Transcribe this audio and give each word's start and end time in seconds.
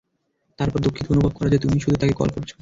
তারপর 0.59 0.79
দুঃখিত 0.79 1.05
অনুভব 1.11 1.31
করা 1.31 1.49
যে, 1.49 1.57
তুমিই 1.57 1.79
শুধু 1.79 1.95
তাকে 1.95 2.13
কল 2.13 2.29
করছো। 2.29 2.55